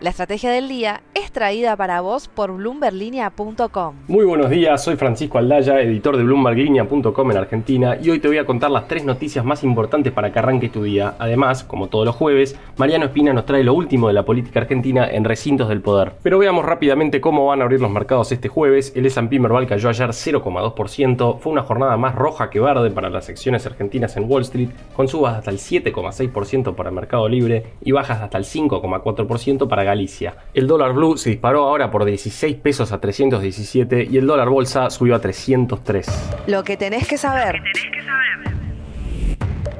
[0.00, 3.96] La estrategia del día es traída para vos por bloomberlinia.com.
[4.06, 8.38] Muy buenos días, soy Francisco Aldaya, editor de bloomberlinia.com en Argentina y hoy te voy
[8.38, 11.16] a contar las tres noticias más importantes para que arranques tu día.
[11.18, 15.10] Además, como todos los jueves, Mariano Espina nos trae lo último de la política argentina
[15.10, 16.12] en recintos del poder.
[16.22, 18.92] Pero veamos rápidamente cómo van a abrir los mercados este jueves.
[18.94, 23.28] El S&P Merval cayó ayer 0,2%, fue una jornada más roja que verde para las
[23.28, 27.90] acciones argentinas en Wall Street, con subas hasta el 7,6% para el mercado libre y
[27.90, 30.36] bajas hasta el 5,4% para Galicia.
[30.52, 34.90] El dólar blue se disparó ahora por 16 pesos a 317 y el dólar bolsa
[34.90, 36.06] subió a 303.
[36.46, 37.62] Lo que tenés que saber.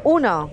[0.05, 0.51] 1.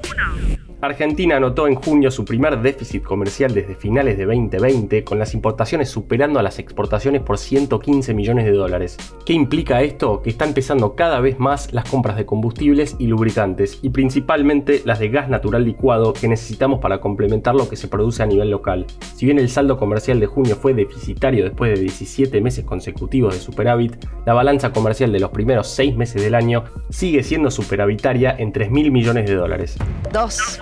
[0.82, 5.90] Argentina anotó en junio su primer déficit comercial desde finales de 2020, con las importaciones
[5.90, 8.98] superando a las exportaciones por 115 millones de dólares.
[9.26, 10.22] ¿Qué implica esto?
[10.22, 15.00] Que están empezando cada vez más las compras de combustibles y lubricantes, y principalmente las
[15.00, 18.86] de gas natural licuado que necesitamos para complementar lo que se produce a nivel local.
[19.16, 23.40] Si bien el saldo comercial de junio fue deficitario después de 17 meses consecutivos de
[23.40, 23.96] superávit,
[24.26, 28.72] la balanza comercial de los primeros 6 meses del año sigue siendo superavitaria en 3
[28.72, 29.78] mil millones de dólares.
[30.12, 30.62] 2.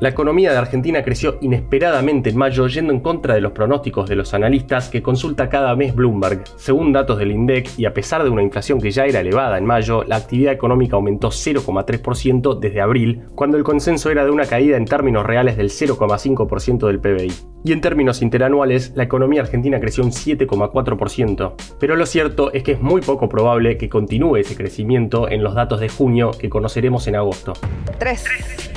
[0.00, 4.16] La economía de Argentina creció inesperadamente en mayo yendo en contra de los pronósticos de
[4.16, 6.42] los analistas que consulta cada mes Bloomberg.
[6.56, 9.64] Según datos del INDEC y a pesar de una inflación que ya era elevada en
[9.64, 14.76] mayo, la actividad económica aumentó 0,3% desde abril, cuando el consenso era de una caída
[14.76, 17.32] en términos reales del 0,5% del PBI.
[17.62, 21.54] Y en términos interanuales, la economía argentina creció un 7,4%.
[21.78, 25.54] Pero lo cierto es que es muy poco probable que continúe ese crecimiento en los
[25.54, 27.54] datos de junio que conoceremos en agosto.
[27.98, 28.73] 3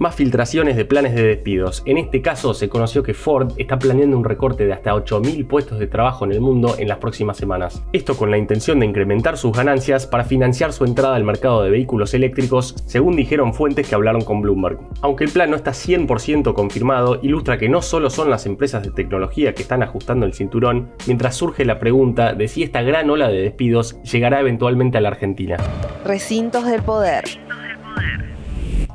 [0.00, 1.82] más filtraciones de planes de despidos.
[1.84, 5.78] En este caso se conoció que Ford está planeando un recorte de hasta 8.000 puestos
[5.78, 7.84] de trabajo en el mundo en las próximas semanas.
[7.92, 11.70] Esto con la intención de incrementar sus ganancias para financiar su entrada al mercado de
[11.70, 14.78] vehículos eléctricos, según dijeron fuentes que hablaron con Bloomberg.
[15.02, 18.92] Aunque el plan no está 100% confirmado, ilustra que no solo son las empresas de
[18.92, 23.28] tecnología que están ajustando el cinturón, mientras surge la pregunta de si esta gran ola
[23.28, 25.58] de despidos llegará eventualmente a la Argentina.
[26.06, 27.24] Recintos del poder.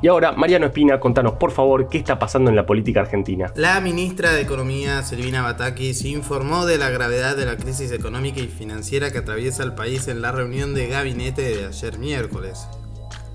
[0.02, 3.50] Y ahora, Mariano Espina, contanos por favor qué está pasando en la política argentina.
[3.56, 8.48] La ministra de Economía, Silvina Batakis, informó de la gravedad de la crisis económica y
[8.48, 12.68] financiera que atraviesa el país en la reunión de gabinete de ayer miércoles.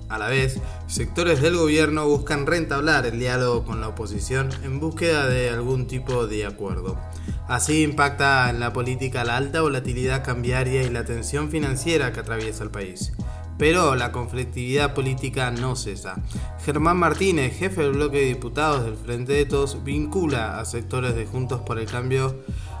[0.08, 5.26] A la vez, sectores del gobierno buscan rentablar el diálogo con la oposición en búsqueda
[5.26, 6.98] de algún tipo de acuerdo.
[7.48, 12.62] Así impacta en la política la alta volatilidad cambiaria y la tensión financiera que atraviesa
[12.62, 13.12] el país.
[13.62, 16.20] Pero la conflictividad política no cesa.
[16.64, 21.26] Germán Martínez, jefe del bloque de diputados del Frente de Todos, vincula a sectores de
[21.26, 22.34] Juntos por el Cambio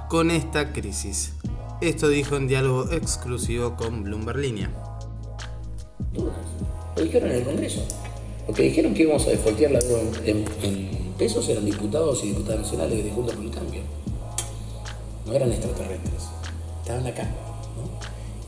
[0.08, 1.34] con esta crisis.
[1.80, 4.72] Esto dijo en diálogo exclusivo con Bloomberg Línea.
[6.96, 7.86] Lo dijeron en el Congreso.
[8.48, 9.78] Lo que dijeron que íbamos a defoltear la
[10.24, 13.82] en, en, pesos eran diputados y diputadas nacionales de Juntos por el Cambio.
[15.26, 16.24] No eran extraterrestres.
[16.82, 17.30] Estaban acá.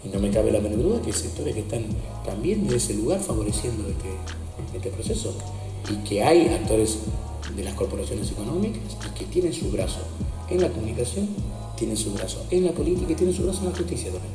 [0.05, 1.85] Y no me cabe la menor duda que hay sectores que están
[2.25, 5.35] también de ese lugar favoreciendo este, este proceso
[5.91, 6.99] y que hay actores
[7.57, 10.01] de las corporaciones económicas y que tienen su brazo
[10.49, 11.29] en la comunicación,
[11.77, 14.33] tienen su brazo en la política y tienen su brazo en la justicia también.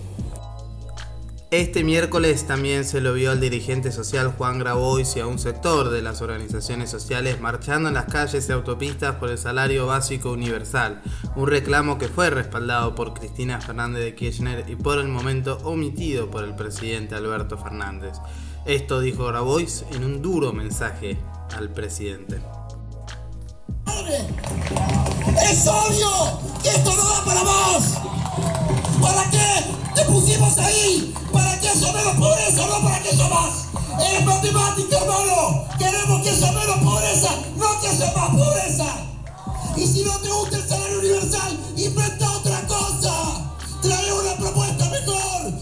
[1.51, 5.89] Este miércoles también se lo vio al dirigente social Juan Grabois y a un sector
[5.89, 11.01] de las organizaciones sociales marchando en las calles y autopistas por el salario básico universal,
[11.35, 16.29] un reclamo que fue respaldado por Cristina Fernández de Kirchner y por el momento omitido
[16.29, 18.17] por el presidente Alberto Fernández.
[18.67, 21.17] Esto dijo Grabois en un duro mensaje
[21.57, 22.43] al presidente.
[25.41, 26.11] Es obvio
[26.61, 28.08] que esto no da para vos.
[30.29, 31.13] ¿Para qué te pusimos ahí?
[31.31, 33.67] ¿Para que haya menos pobreza, no para que haya más?
[34.00, 35.67] Es matemática, hermano.
[35.78, 38.85] Queremos que haya menos pobreza, no que haya más pobreza.
[39.75, 43.56] Y si no te gusta el salario universal, inventa otra cosa.
[43.81, 45.53] Trae una propuesta mejor.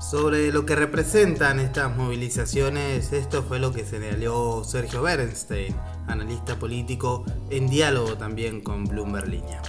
[0.00, 5.76] Sobre lo que representan estas movilizaciones, esto fue lo que señaló Sergio Bernstein,
[6.08, 9.62] analista político, en diálogo también con Bloomberg Línea.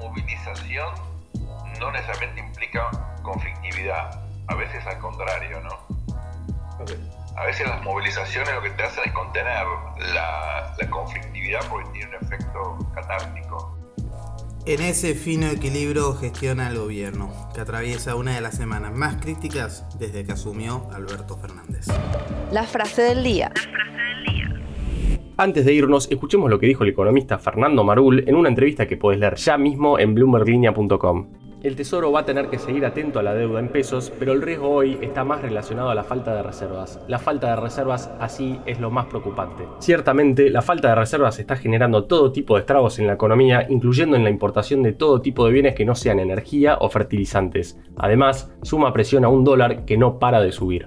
[0.00, 1.15] Movilización
[1.78, 2.90] no necesariamente implica
[3.22, 5.96] conflictividad, a veces al contrario, ¿no?
[7.36, 9.66] A veces las movilizaciones lo que te hacen es contener
[10.14, 13.76] la, la conflictividad porque tiene un efecto catártico.
[14.64, 19.86] En ese fino equilibrio gestiona el gobierno, que atraviesa una de las semanas más críticas
[19.98, 21.86] desde que asumió Alberto Fernández.
[22.50, 23.52] La frase del día.
[25.36, 28.96] Antes de irnos, escuchemos lo que dijo el economista Fernando Marul en una entrevista que
[28.96, 31.28] puedes leer ya mismo en bloomberglinea.com.
[31.66, 34.40] El Tesoro va a tener que seguir atento a la deuda en pesos, pero el
[34.40, 37.00] riesgo hoy está más relacionado a la falta de reservas.
[37.08, 39.64] La falta de reservas así es lo más preocupante.
[39.80, 44.14] Ciertamente, la falta de reservas está generando todo tipo de estragos en la economía, incluyendo
[44.14, 47.76] en la importación de todo tipo de bienes que no sean energía o fertilizantes.
[47.96, 50.86] Además, suma presión a un dólar que no para de subir.